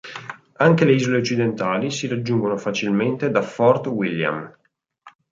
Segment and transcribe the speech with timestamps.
[0.55, 4.51] Anche le isole occidentali si raggiungono facilmente da Fort William.